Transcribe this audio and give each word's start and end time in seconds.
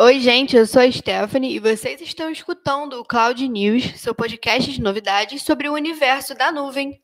Oi, 0.00 0.20
gente, 0.20 0.56
eu 0.56 0.66
sou 0.66 0.82
a 0.82 0.90
Stephanie 0.90 1.56
e 1.56 1.58
vocês 1.58 2.00
estão 2.00 2.30
escutando 2.30 2.94
o 2.94 3.04
Cloud 3.04 3.48
News, 3.48 4.00
seu 4.00 4.14
podcast 4.14 4.72
de 4.72 4.82
novidades 4.82 5.42
sobre 5.42 5.68
o 5.68 5.74
universo 5.74 6.34
da 6.34 6.50
nuvem. 6.50 7.00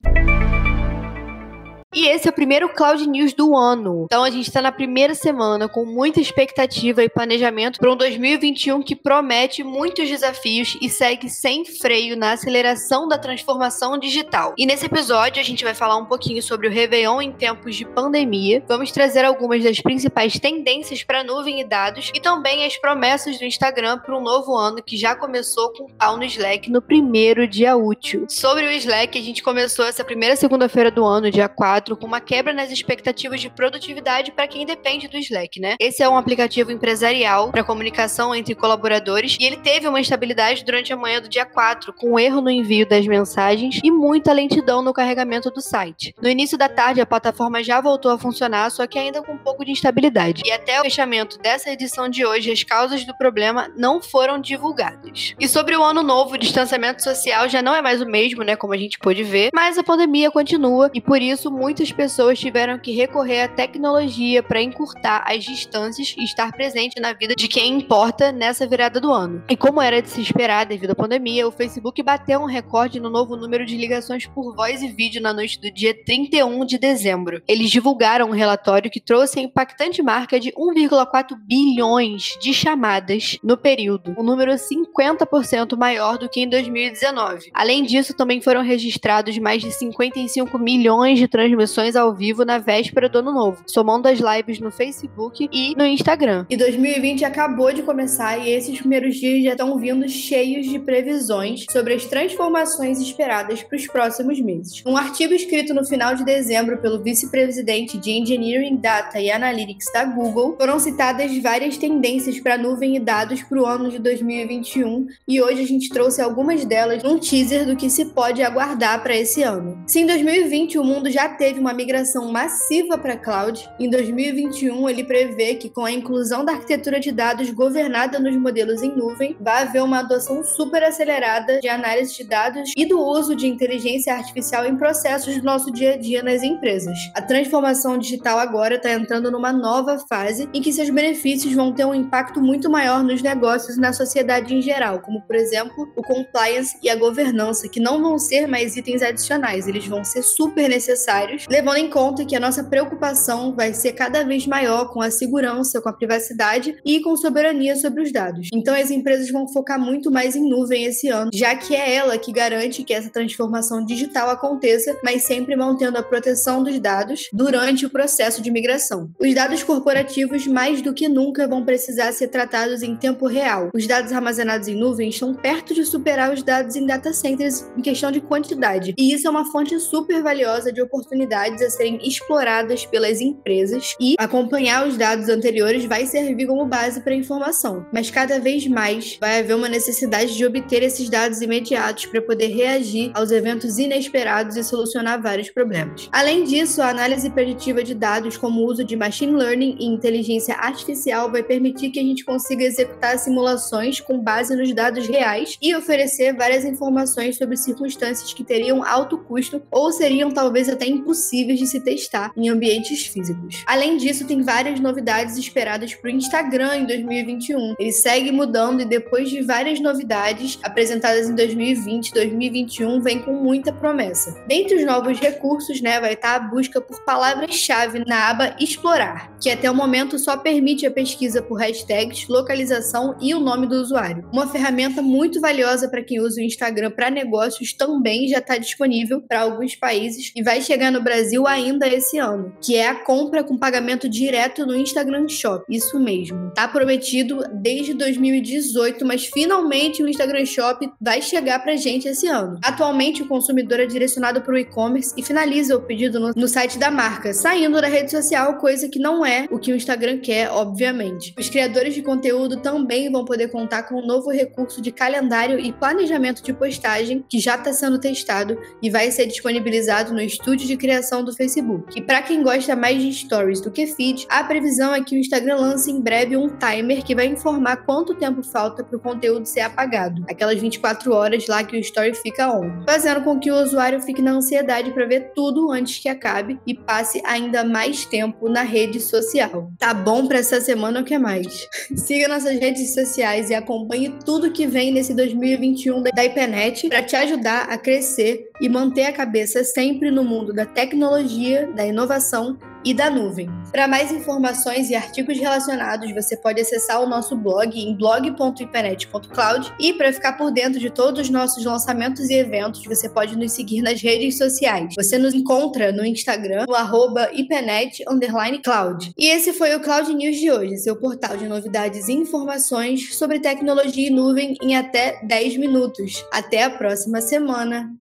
E 1.94 2.06
esse 2.06 2.28
é 2.28 2.30
o 2.30 2.34
primeiro 2.34 2.68
Cloud 2.68 3.08
News 3.08 3.32
do 3.32 3.56
ano. 3.56 4.04
Então 4.04 4.22
a 4.22 4.28
gente 4.28 4.46
está 4.46 4.60
na 4.60 4.70
primeira 4.70 5.14
semana 5.14 5.66
com 5.66 5.86
muita 5.86 6.20
expectativa 6.20 7.02
e 7.02 7.08
planejamento 7.08 7.78
para 7.78 7.90
um 7.90 7.96
2021 7.96 8.82
que 8.82 8.94
promete 8.94 9.64
muitos 9.64 10.06
desafios 10.06 10.76
e 10.82 10.90
segue 10.90 11.30
sem 11.30 11.64
freio 11.64 12.14
na 12.14 12.32
aceleração 12.32 13.08
da 13.08 13.16
transformação 13.16 13.96
digital. 13.96 14.54
E 14.58 14.66
nesse 14.66 14.84
episódio 14.84 15.40
a 15.40 15.44
gente 15.44 15.64
vai 15.64 15.74
falar 15.74 15.96
um 15.96 16.04
pouquinho 16.04 16.42
sobre 16.42 16.68
o 16.68 16.70
Réveillon 16.70 17.22
em 17.22 17.32
tempos 17.32 17.74
de 17.74 17.86
pandemia. 17.86 18.62
Vamos 18.68 18.92
trazer 18.92 19.24
algumas 19.24 19.64
das 19.64 19.80
principais 19.80 20.38
tendências 20.38 21.02
para 21.02 21.24
nuvem 21.24 21.62
e 21.62 21.64
dados 21.64 22.12
e 22.14 22.20
também 22.20 22.66
as 22.66 22.76
promessas 22.76 23.38
do 23.38 23.46
Instagram 23.46 23.98
para 23.98 24.16
um 24.16 24.22
novo 24.22 24.54
ano 24.54 24.82
que 24.82 24.98
já 24.98 25.16
começou 25.16 25.72
com 25.72 25.86
pau 25.86 26.18
no 26.18 26.24
Slack 26.24 26.70
no 26.70 26.82
primeiro 26.82 27.48
dia 27.48 27.76
útil. 27.76 28.26
Sobre 28.28 28.66
o 28.66 28.72
Slack, 28.72 29.18
a 29.18 29.22
gente 29.22 29.42
começou 29.42 29.86
essa 29.86 30.04
primeira 30.04 30.36
segunda-feira 30.36 30.90
do 30.90 31.02
ano, 31.02 31.30
dia 31.30 31.48
4 31.48 31.78
4 31.88 31.96
com 31.96 32.06
uma 32.06 32.20
quebra 32.20 32.52
nas 32.52 32.70
expectativas 32.70 33.40
de 33.40 33.48
produtividade 33.48 34.32
para 34.32 34.46
quem 34.46 34.66
depende 34.66 35.08
do 35.08 35.16
Slack, 35.16 35.60
né? 35.60 35.76
Esse 35.80 36.02
é 36.02 36.08
um 36.08 36.16
aplicativo 36.16 36.70
empresarial 36.70 37.50
para 37.50 37.64
comunicação 37.64 38.34
entre 38.34 38.54
colaboradores 38.54 39.36
e 39.40 39.44
ele 39.44 39.56
teve 39.56 39.88
uma 39.88 40.00
instabilidade 40.00 40.64
durante 40.64 40.92
a 40.92 40.96
manhã 40.96 41.20
do 41.20 41.28
dia 41.28 41.46
4, 41.46 41.92
com 41.92 42.18
erro 42.18 42.40
no 42.40 42.50
envio 42.50 42.86
das 42.86 43.06
mensagens 43.06 43.80
e 43.82 43.90
muita 43.90 44.32
lentidão 44.32 44.82
no 44.82 44.92
carregamento 44.92 45.50
do 45.50 45.60
site. 45.60 46.14
No 46.20 46.28
início 46.28 46.58
da 46.58 46.68
tarde, 46.68 47.00
a 47.00 47.06
plataforma 47.06 47.62
já 47.62 47.80
voltou 47.80 48.10
a 48.10 48.18
funcionar, 48.18 48.70
só 48.70 48.86
que 48.86 48.98
ainda 48.98 49.22
com 49.22 49.32
um 49.32 49.38
pouco 49.38 49.64
de 49.64 49.72
instabilidade. 49.72 50.42
E 50.44 50.52
até 50.52 50.80
o 50.80 50.82
fechamento 50.82 51.38
dessa 51.38 51.70
edição 51.70 52.08
de 52.08 52.26
hoje, 52.26 52.50
as 52.50 52.62
causas 52.62 53.04
do 53.04 53.16
problema 53.16 53.70
não 53.76 54.00
foram 54.00 54.38
divulgadas. 54.38 55.34
E 55.38 55.48
sobre 55.48 55.76
o 55.76 55.82
ano 55.82 56.02
novo, 56.02 56.34
o 56.34 56.38
distanciamento 56.38 57.02
social 57.02 57.48
já 57.48 57.62
não 57.62 57.74
é 57.74 57.80
mais 57.80 58.02
o 58.02 58.06
mesmo, 58.06 58.42
né, 58.42 58.56
como 58.56 58.72
a 58.72 58.76
gente 58.76 58.98
pôde 58.98 59.22
ver, 59.22 59.50
mas 59.54 59.78
a 59.78 59.84
pandemia 59.84 60.30
continua 60.30 60.90
e 60.92 61.00
por 61.00 61.20
isso 61.22 61.50
muitas 61.68 61.92
pessoas 61.92 62.38
tiveram 62.38 62.78
que 62.78 62.92
recorrer 62.92 63.42
à 63.42 63.48
tecnologia 63.48 64.42
para 64.42 64.62
encurtar 64.62 65.22
as 65.26 65.44
distâncias 65.44 66.14
e 66.16 66.24
estar 66.24 66.50
presente 66.50 66.98
na 66.98 67.12
vida 67.12 67.34
de 67.36 67.46
quem 67.46 67.76
importa 67.76 68.32
nessa 68.32 68.66
virada 68.66 68.98
do 68.98 69.12
ano. 69.12 69.44
E 69.50 69.54
como 69.54 69.82
era 69.82 70.00
de 70.00 70.08
se 70.08 70.22
esperar 70.22 70.64
devido 70.64 70.92
à 70.92 70.94
pandemia, 70.94 71.46
o 71.46 71.52
Facebook 71.52 72.02
bateu 72.02 72.40
um 72.40 72.46
recorde 72.46 72.98
no 72.98 73.10
novo 73.10 73.36
número 73.36 73.66
de 73.66 73.76
ligações 73.76 74.24
por 74.24 74.56
voz 74.56 74.80
e 74.80 74.88
vídeo 74.88 75.20
na 75.20 75.34
noite 75.34 75.60
do 75.60 75.70
dia 75.70 75.94
31 76.06 76.64
de 76.64 76.78
dezembro. 76.78 77.42
Eles 77.46 77.68
divulgaram 77.68 78.28
um 78.28 78.32
relatório 78.32 78.90
que 78.90 78.98
trouxe 78.98 79.38
a 79.38 79.42
impactante 79.42 80.02
marca 80.02 80.40
de 80.40 80.50
1,4 80.52 81.36
bilhões 81.38 82.38
de 82.40 82.54
chamadas 82.54 83.36
no 83.44 83.58
período, 83.58 84.14
um 84.18 84.22
número 84.22 84.52
50% 84.52 85.76
maior 85.76 86.16
do 86.16 86.30
que 86.30 86.40
em 86.40 86.48
2019. 86.48 87.50
Além 87.52 87.84
disso, 87.84 88.16
também 88.16 88.40
foram 88.40 88.62
registrados 88.62 89.36
mais 89.36 89.60
de 89.60 89.70
55 89.70 90.58
milhões 90.58 91.18
de 91.18 91.28
transmissões 91.28 91.57
transmissões 91.58 91.96
ao 91.96 92.14
vivo 92.14 92.44
na 92.44 92.58
véspera 92.58 93.08
do 93.08 93.18
ano 93.18 93.32
novo, 93.32 93.62
somando 93.66 94.06
as 94.06 94.20
lives 94.20 94.60
no 94.60 94.70
Facebook 94.70 95.48
e 95.52 95.74
no 95.76 95.84
Instagram. 95.84 96.46
E 96.48 96.56
2020 96.56 97.24
acabou 97.24 97.72
de 97.72 97.82
começar 97.82 98.38
e 98.38 98.50
esses 98.50 98.78
primeiros 98.78 99.16
dias 99.16 99.42
já 99.42 99.52
estão 99.52 99.76
vindo 99.78 100.08
cheios 100.08 100.66
de 100.66 100.78
previsões 100.78 101.66
sobre 101.70 101.94
as 101.94 102.04
transformações 102.04 103.00
esperadas 103.00 103.62
para 103.62 103.76
os 103.76 103.86
próximos 103.88 104.40
meses. 104.40 104.82
Um 104.86 104.96
artigo 104.96 105.34
escrito 105.34 105.74
no 105.74 105.84
final 105.84 106.14
de 106.14 106.24
dezembro 106.24 106.78
pelo 106.78 107.02
vice-presidente 107.02 107.98
de 107.98 108.10
Engineering 108.12 108.76
Data 108.76 109.20
e 109.20 109.30
Analytics 109.30 109.92
da 109.92 110.04
Google, 110.04 110.56
foram 110.56 110.78
citadas 110.78 111.36
várias 111.38 111.76
tendências 111.76 112.38
para 112.38 112.56
nuvem 112.56 112.96
e 112.96 113.00
dados 113.00 113.42
para 113.42 113.60
o 113.60 113.66
ano 113.66 113.90
de 113.90 113.98
2021 113.98 115.08
e 115.26 115.42
hoje 115.42 115.62
a 115.62 115.66
gente 115.66 115.88
trouxe 115.88 116.20
algumas 116.20 116.64
delas 116.64 117.02
num 117.02 117.18
teaser 117.18 117.66
do 117.66 117.76
que 117.76 117.90
se 117.90 118.06
pode 118.06 118.42
aguardar 118.42 119.02
para 119.02 119.16
esse 119.16 119.42
ano. 119.42 119.82
Se 119.86 120.00
em 120.00 120.06
2020 120.06 120.78
o 120.78 120.84
mundo 120.84 121.10
já 121.10 121.28
teve 121.28 121.47
teve 121.48 121.60
uma 121.60 121.72
migração 121.72 122.30
massiva 122.30 122.98
para 122.98 123.16
cloud. 123.16 123.66
Em 123.80 123.88
2021, 123.88 124.86
ele 124.86 125.02
prevê 125.02 125.54
que 125.54 125.70
com 125.70 125.82
a 125.82 125.90
inclusão 125.90 126.44
da 126.44 126.52
arquitetura 126.52 127.00
de 127.00 127.10
dados 127.10 127.48
governada 127.48 128.18
nos 128.18 128.36
modelos 128.36 128.82
em 128.82 128.94
nuvem, 128.94 129.34
vai 129.40 129.62
haver 129.62 129.82
uma 129.82 130.00
adoção 130.00 130.44
super 130.44 130.82
acelerada 130.82 131.58
de 131.58 131.66
análise 131.66 132.14
de 132.14 132.24
dados 132.24 132.70
e 132.76 132.84
do 132.84 133.00
uso 133.00 133.34
de 133.34 133.46
inteligência 133.46 134.12
artificial 134.12 134.66
em 134.66 134.76
processos 134.76 135.38
do 135.38 135.42
nosso 135.42 135.72
dia 135.72 135.94
a 135.94 135.96
dia 135.96 136.22
nas 136.22 136.42
empresas. 136.42 136.98
A 137.14 137.22
transformação 137.22 137.96
digital 137.96 138.38
agora 138.38 138.74
está 138.74 138.92
entrando 138.92 139.30
numa 139.30 139.50
nova 139.50 139.98
fase 140.06 140.50
em 140.52 140.60
que 140.60 140.70
seus 140.70 140.90
benefícios 140.90 141.54
vão 141.54 141.72
ter 141.72 141.86
um 141.86 141.94
impacto 141.94 142.42
muito 142.42 142.68
maior 142.68 143.02
nos 143.02 143.22
negócios 143.22 143.78
e 143.78 143.80
na 143.80 143.94
sociedade 143.94 144.54
em 144.54 144.60
geral, 144.60 145.00
como 145.00 145.22
por 145.22 145.34
exemplo 145.34 145.90
o 145.96 146.02
compliance 146.02 146.76
e 146.82 146.90
a 146.90 146.96
governança, 146.96 147.70
que 147.70 147.80
não 147.80 148.02
vão 148.02 148.18
ser 148.18 148.46
mais 148.46 148.76
itens 148.76 149.00
adicionais, 149.00 149.66
eles 149.66 149.86
vão 149.86 150.04
ser 150.04 150.22
super 150.22 150.68
necessários 150.68 151.37
levando 151.48 151.76
em 151.76 151.90
conta 151.90 152.24
que 152.24 152.36
a 152.36 152.40
nossa 152.40 152.64
preocupação 152.64 153.54
vai 153.54 153.72
ser 153.72 153.92
cada 153.92 154.24
vez 154.24 154.46
maior 154.46 154.92
com 154.92 155.00
a 155.00 155.10
segurança, 155.10 155.80
com 155.80 155.88
a 155.88 155.92
privacidade 155.92 156.76
e 156.84 157.00
com 157.00 157.16
soberania 157.16 157.76
sobre 157.76 158.02
os 158.02 158.12
dados. 158.12 158.48
Então 158.52 158.74
as 158.74 158.90
empresas 158.90 159.30
vão 159.30 159.46
focar 159.46 159.78
muito 159.78 160.10
mais 160.10 160.34
em 160.34 160.48
nuvem 160.48 160.84
esse 160.84 161.08
ano, 161.08 161.30
já 161.32 161.54
que 161.54 161.74
é 161.74 161.94
ela 161.94 162.18
que 162.18 162.32
garante 162.32 162.82
que 162.82 162.94
essa 162.94 163.10
transformação 163.10 163.84
digital 163.84 164.30
aconteça, 164.30 164.96
mas 165.04 165.22
sempre 165.22 165.54
mantendo 165.56 165.98
a 165.98 166.02
proteção 166.02 166.62
dos 166.62 166.78
dados 166.80 167.28
durante 167.32 167.86
o 167.86 167.90
processo 167.90 168.42
de 168.42 168.50
migração. 168.50 169.10
Os 169.18 169.34
dados 169.34 169.62
corporativos 169.62 170.46
mais 170.46 170.82
do 170.82 170.94
que 170.94 171.08
nunca 171.08 171.46
vão 171.46 171.64
precisar 171.64 172.12
ser 172.12 172.28
tratados 172.28 172.82
em 172.82 172.96
tempo 172.96 173.26
real. 173.26 173.70
Os 173.74 173.86
dados 173.86 174.12
armazenados 174.12 174.68
em 174.68 174.74
nuvem 174.74 175.08
estão 175.08 175.34
perto 175.34 175.74
de 175.74 175.84
superar 175.84 176.32
os 176.32 176.42
dados 176.42 176.76
em 176.76 176.86
data 176.86 177.12
centers 177.12 177.64
em 177.76 177.82
questão 177.82 178.10
de 178.10 178.20
quantidade, 178.20 178.94
e 178.98 179.12
isso 179.12 179.26
é 179.26 179.30
uma 179.30 179.50
fonte 179.50 179.78
super 179.78 180.22
valiosa 180.22 180.72
de 180.72 180.80
oportunidades 180.80 181.27
oportunidades 181.28 181.62
a 181.62 181.70
serem 181.70 181.98
exploradas 182.02 182.86
pelas 182.86 183.20
empresas 183.20 183.94
e 184.00 184.14
acompanhar 184.18 184.86
os 184.88 184.96
dados 184.96 185.28
anteriores 185.28 185.84
vai 185.84 186.06
servir 186.06 186.46
como 186.46 186.64
base 186.64 187.00
para 187.00 187.14
informação. 187.14 187.86
Mas 187.92 188.10
cada 188.10 188.40
vez 188.40 188.66
mais 188.66 189.18
vai 189.20 189.40
haver 189.40 189.54
uma 189.54 189.68
necessidade 189.68 190.34
de 190.34 190.46
obter 190.46 190.82
esses 190.82 191.08
dados 191.08 191.42
imediatos 191.42 192.06
para 192.06 192.22
poder 192.22 192.48
reagir 192.48 193.10
aos 193.14 193.30
eventos 193.30 193.78
inesperados 193.78 194.56
e 194.56 194.64
solucionar 194.64 195.20
vários 195.20 195.50
problemas. 195.50 196.08
Além 196.10 196.44
disso, 196.44 196.80
a 196.80 196.88
análise 196.88 197.28
preditiva 197.30 197.82
de 197.82 197.94
dados 197.94 198.36
como 198.36 198.60
o 198.60 198.66
uso 198.66 198.84
de 198.84 198.96
machine 198.96 199.32
learning 199.32 199.76
e 199.78 199.86
inteligência 199.86 200.54
artificial 200.54 201.30
vai 201.30 201.42
permitir 201.42 201.90
que 201.90 202.00
a 202.00 202.02
gente 202.02 202.24
consiga 202.24 202.64
executar 202.64 203.18
simulações 203.18 204.00
com 204.00 204.18
base 204.18 204.56
nos 204.56 204.72
dados 204.72 205.06
reais 205.06 205.58
e 205.60 205.74
oferecer 205.74 206.34
várias 206.34 206.64
informações 206.64 207.36
sobre 207.36 207.56
circunstâncias 207.56 208.32
que 208.32 208.44
teriam 208.44 208.82
alto 208.82 209.18
custo 209.18 209.62
ou 209.70 209.92
seriam 209.92 210.30
talvez 210.30 210.68
até 210.68 210.86
impossíveis 210.86 211.17
possíveis 211.18 211.58
de 211.58 211.66
se 211.66 211.80
testar 211.80 212.30
em 212.36 212.48
ambientes 212.48 213.06
físicos. 213.06 213.64
Além 213.66 213.96
disso, 213.96 214.24
tem 214.24 214.40
várias 214.40 214.78
novidades 214.78 215.36
esperadas 215.36 215.92
para 215.92 216.08
o 216.08 216.14
Instagram 216.14 216.76
em 216.76 216.86
2021. 216.86 217.74
Ele 217.76 217.92
segue 217.92 218.30
mudando 218.30 218.82
e 218.82 218.84
depois 218.84 219.28
de 219.28 219.42
várias 219.42 219.80
novidades 219.80 220.58
apresentadas 220.62 221.28
em 221.28 221.34
2020, 221.34 222.14
2021 222.14 223.00
vem 223.02 223.20
com 223.20 223.32
muita 223.32 223.72
promessa. 223.72 224.40
Dentre 224.46 224.76
os 224.76 224.86
novos 224.86 225.18
recursos, 225.18 225.80
né, 225.80 226.00
vai 226.00 226.12
estar 226.12 226.36
a 226.36 226.38
busca 226.38 226.80
por 226.80 227.04
palavras-chave 227.04 228.04
na 228.06 228.28
aba 228.30 228.54
Explorar, 228.60 229.36
que 229.40 229.50
até 229.50 229.68
o 229.68 229.74
momento 229.74 230.18
só 230.18 230.36
permite 230.36 230.86
a 230.86 230.90
pesquisa 230.90 231.42
por 231.42 231.58
hashtags, 231.58 232.28
localização 232.28 233.16
e 233.20 233.34
o 233.34 233.40
nome 233.40 233.66
do 233.66 233.74
usuário. 233.76 234.28
Uma 234.32 234.46
ferramenta 234.46 235.02
muito 235.02 235.40
valiosa 235.40 235.88
para 235.88 236.02
quem 236.02 236.20
usa 236.20 236.40
o 236.40 236.44
Instagram 236.44 236.92
para 236.92 237.10
negócios 237.10 237.72
também 237.72 238.28
já 238.28 238.38
está 238.38 238.56
disponível 238.56 239.20
para 239.20 239.40
alguns 239.40 239.74
países 239.74 240.30
e 240.36 240.42
vai 240.42 240.60
chegar 240.62 240.92
no 240.92 241.07
Brasil 241.08 241.46
ainda 241.46 241.88
esse 241.88 242.18
ano, 242.18 242.52
que 242.60 242.76
é 242.76 242.86
a 242.86 242.94
compra 242.94 243.42
com 243.42 243.56
pagamento 243.56 244.06
direto 244.06 244.66
no 244.66 244.76
Instagram 244.76 245.26
Shop. 245.26 245.64
Isso 245.66 245.98
mesmo. 245.98 246.50
Tá 246.54 246.68
prometido 246.68 247.42
desde 247.50 247.94
2018, 247.94 249.06
mas 249.06 249.24
finalmente 249.24 250.02
o 250.02 250.08
Instagram 250.08 250.44
Shop 250.44 250.86
vai 251.00 251.22
chegar 251.22 251.60
pra 251.60 251.76
gente 251.76 252.06
esse 252.06 252.28
ano. 252.28 252.58
Atualmente, 252.62 253.22
o 253.22 253.26
consumidor 253.26 253.80
é 253.80 253.86
direcionado 253.86 254.42
para 254.42 254.52
o 254.52 254.58
e-commerce 254.58 255.14
e 255.16 255.22
finaliza 255.22 255.76
o 255.76 255.80
pedido 255.80 256.20
no, 256.20 256.32
no 256.36 256.46
site 256.46 256.78
da 256.78 256.90
marca, 256.90 257.32
saindo 257.32 257.80
da 257.80 257.88
rede 257.88 258.10
social, 258.10 258.58
coisa 258.58 258.86
que 258.86 258.98
não 258.98 259.24
é 259.24 259.48
o 259.50 259.58
que 259.58 259.72
o 259.72 259.76
Instagram 259.76 260.18
quer, 260.18 260.50
obviamente. 260.50 261.34
Os 261.38 261.48
criadores 261.48 261.94
de 261.94 262.02
conteúdo 262.02 262.58
também 262.58 263.10
vão 263.10 263.24
poder 263.24 263.48
contar 263.48 263.84
com 263.84 263.94
um 263.94 264.06
novo 264.06 264.30
recurso 264.30 264.82
de 264.82 264.92
calendário 264.92 265.58
e 265.58 265.72
planejamento 265.72 266.42
de 266.42 266.52
postagem 266.52 267.24
que 267.30 267.38
já 267.38 267.54
está 267.54 267.72
sendo 267.72 267.98
testado 267.98 268.58
e 268.82 268.90
vai 268.90 269.10
ser 269.10 269.24
disponibilizado 269.24 270.12
no 270.12 270.20
estúdio 270.20 270.66
de 270.66 270.76
criação 270.76 270.97
criação 270.98 271.22
do 271.22 271.32
Facebook. 271.32 271.96
E 271.96 272.02
para 272.02 272.22
quem 272.22 272.42
gosta 272.42 272.74
mais 272.74 273.00
de 273.00 273.12
stories 273.12 273.60
do 273.60 273.70
que 273.70 273.86
feed, 273.86 274.26
a 274.28 274.42
previsão 274.42 274.92
é 274.92 275.02
que 275.02 275.14
o 275.14 275.18
Instagram 275.18 275.56
lance 275.56 275.90
em 275.90 276.00
breve 276.00 276.36
um 276.36 276.48
timer 276.48 277.04
que 277.04 277.14
vai 277.14 277.26
informar 277.26 277.84
quanto 277.84 278.14
tempo 278.14 278.42
falta 278.42 278.82
para 278.82 278.96
o 278.96 279.00
conteúdo 279.00 279.46
ser 279.46 279.60
apagado. 279.60 280.24
Aquelas 280.28 280.60
24 280.60 281.12
horas 281.12 281.46
lá 281.46 281.62
que 281.62 281.76
o 281.76 281.80
story 281.80 282.14
fica 282.14 282.52
on, 282.52 282.84
fazendo 282.84 283.22
com 283.22 283.38
que 283.38 283.50
o 283.50 283.62
usuário 283.62 284.00
fique 284.00 284.20
na 284.20 284.32
ansiedade 284.32 284.90
para 284.90 285.06
ver 285.06 285.32
tudo 285.34 285.70
antes 285.70 285.98
que 285.98 286.08
acabe 286.08 286.58
e 286.66 286.74
passe 286.74 287.22
ainda 287.24 287.62
mais 287.62 288.04
tempo 288.04 288.48
na 288.48 288.62
rede 288.62 289.00
social. 289.00 289.70
Tá 289.78 289.94
bom 289.94 290.26
para 290.26 290.38
essa 290.38 290.60
semana 290.60 291.00
o 291.00 291.04
que 291.04 291.18
mais? 291.18 291.68
Siga 291.94 292.28
nossas 292.28 292.58
redes 292.58 292.92
sociais 292.92 293.50
e 293.50 293.54
acompanhe 293.54 294.14
tudo 294.24 294.50
que 294.50 294.66
vem 294.66 294.92
nesse 294.92 295.14
2021 295.14 296.02
da 296.02 296.24
IPNET 296.24 296.88
para 296.88 297.02
te 297.02 297.14
ajudar 297.14 297.68
a 297.68 297.78
crescer 297.78 298.48
e 298.60 298.68
manter 298.68 299.04
a 299.04 299.12
cabeça 299.12 299.62
sempre 299.62 300.10
no 300.10 300.24
mundo 300.24 300.52
da 300.52 300.66
tecnologia, 300.78 301.66
da 301.74 301.84
inovação 301.84 302.56
e 302.84 302.94
da 302.94 303.10
nuvem. 303.10 303.50
Para 303.72 303.88
mais 303.88 304.12
informações 304.12 304.88
e 304.90 304.94
artigos 304.94 305.36
relacionados, 305.36 306.08
você 306.12 306.36
pode 306.36 306.60
acessar 306.60 307.02
o 307.02 307.08
nosso 307.08 307.36
blog 307.36 307.76
em 307.76 307.96
blog.ipenet.cloud 307.96 309.74
e 309.80 309.92
para 309.94 310.12
ficar 310.12 310.34
por 310.34 310.52
dentro 310.52 310.78
de 310.78 310.88
todos 310.88 311.22
os 311.22 311.30
nossos 311.30 311.64
lançamentos 311.64 312.30
e 312.30 312.34
eventos, 312.34 312.84
você 312.84 313.08
pode 313.08 313.36
nos 313.36 313.50
seguir 313.50 313.82
nas 313.82 314.00
redes 314.00 314.38
sociais. 314.38 314.94
Você 314.94 315.18
nos 315.18 315.34
encontra 315.34 315.90
no 315.90 316.06
Instagram, 316.06 316.66
no 316.68 316.76
arroba 316.76 317.28
ipenet_cloud. 317.32 319.10
E 319.18 319.26
esse 319.26 319.52
foi 319.52 319.74
o 319.74 319.80
Cloud 319.80 320.14
News 320.14 320.36
de 320.36 320.52
hoje, 320.52 320.76
seu 320.76 320.94
portal 320.94 321.36
de 321.36 321.48
novidades 321.48 322.06
e 322.06 322.12
informações 322.12 323.16
sobre 323.16 323.40
tecnologia 323.40 324.06
e 324.06 324.10
nuvem 324.10 324.54
em 324.62 324.76
até 324.76 325.18
10 325.24 325.56
minutos. 325.56 326.24
Até 326.32 326.62
a 326.62 326.70
próxima 326.70 327.20
semana! 327.20 327.90